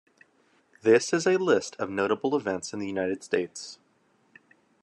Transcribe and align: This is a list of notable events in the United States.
This 0.81 1.13
is 1.13 1.27
a 1.27 1.37
list 1.37 1.75
of 1.77 1.91
notable 1.91 2.35
events 2.35 2.73
in 2.73 2.79
the 2.79 2.87
United 2.87 3.23
States. 3.23 3.77